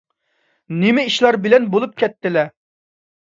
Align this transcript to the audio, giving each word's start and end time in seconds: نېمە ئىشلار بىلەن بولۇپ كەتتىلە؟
نېمە 0.83 1.03
ئىشلار 1.09 1.37
بىلەن 1.45 1.69
بولۇپ 1.75 1.93
كەتتىلە؟ 2.05 2.47